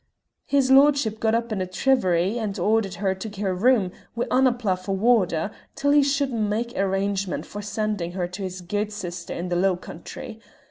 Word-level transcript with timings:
His 0.47 0.71
lordship 0.71 1.19
got 1.19 1.35
up 1.35 1.51
in 1.51 1.61
a 1.61 1.67
tirravee 1.67 2.39
and 2.39 2.57
ordered 2.57 2.95
her 2.95 3.13
to 3.13 3.41
her 3.43 3.53
room, 3.53 3.91
wi' 4.15 4.25
Annapla 4.31 4.77
for 4.79 4.95
warder, 4.95 5.51
till 5.75 5.91
he 5.91 6.01
should 6.01 6.33
mak' 6.33 6.75
arrangements 6.75 7.47
for 7.47 7.61
sending 7.61 8.13
her 8.13 8.27
to 8.27 8.41
his 8.41 8.61
guid 8.61 8.91
sister's 8.91 9.37
in 9.37 9.49
the 9.49 9.55
low 9.55 9.75
country. 9.75 10.39